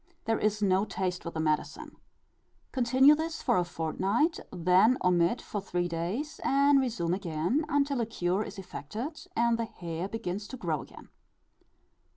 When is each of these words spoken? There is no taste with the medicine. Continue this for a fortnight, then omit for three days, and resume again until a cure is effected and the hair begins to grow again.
There 0.25 0.39
is 0.39 0.63
no 0.63 0.83
taste 0.83 1.25
with 1.25 1.35
the 1.35 1.39
medicine. 1.39 1.95
Continue 2.71 3.13
this 3.13 3.43
for 3.43 3.57
a 3.57 3.63
fortnight, 3.63 4.39
then 4.51 4.97
omit 5.03 5.43
for 5.43 5.61
three 5.61 5.87
days, 5.87 6.41
and 6.43 6.79
resume 6.81 7.13
again 7.13 7.63
until 7.69 8.01
a 8.01 8.07
cure 8.07 8.41
is 8.41 8.57
effected 8.57 9.21
and 9.35 9.59
the 9.59 9.65
hair 9.65 10.07
begins 10.09 10.47
to 10.47 10.57
grow 10.57 10.81
again. 10.81 11.09